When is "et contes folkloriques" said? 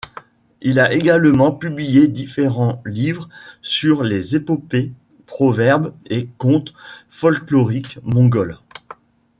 6.09-7.99